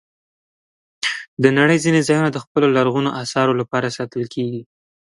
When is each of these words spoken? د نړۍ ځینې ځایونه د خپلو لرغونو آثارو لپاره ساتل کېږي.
د 1.43 1.45
نړۍ 1.57 1.77
ځینې 1.85 2.01
ځایونه 2.07 2.29
د 2.31 2.37
خپلو 2.43 2.67
لرغونو 2.77 3.09
آثارو 3.21 3.57
لپاره 3.61 3.93
ساتل 3.97 4.23
کېږي. 4.33 4.61